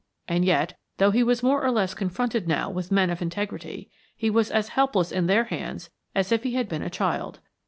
And 0.27 0.43
yet, 0.43 0.79
though 0.97 1.11
he 1.11 1.21
was 1.21 1.43
more 1.43 1.63
or 1.63 1.69
less 1.69 1.93
confronted 1.93 2.47
now 2.47 2.71
with 2.71 2.91
men 2.91 3.11
of 3.11 3.21
integrity, 3.21 3.91
he 4.17 4.31
was 4.31 4.49
as 4.49 4.69
helpless 4.69 5.11
in 5.11 5.27
their 5.27 5.43
hands 5.43 5.91
as 6.15 6.31
if 6.31 6.41
he 6.41 6.55
had 6.55 6.67
been 6.67 6.81
a 6.81 6.89
child. 6.89 7.39